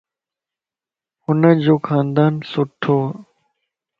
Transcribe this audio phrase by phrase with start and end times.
[1.23, 2.99] ھنَ جو خاندان سھڻوَ